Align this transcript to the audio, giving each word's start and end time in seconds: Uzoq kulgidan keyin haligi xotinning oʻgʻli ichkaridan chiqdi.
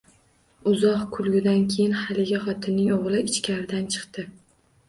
Uzoq 0.71 1.03
kulgidan 1.17 1.61
keyin 1.73 1.93
haligi 1.99 2.39
xotinning 2.47 2.89
oʻgʻli 2.97 3.23
ichkaridan 3.29 3.89
chiqdi. 3.97 4.27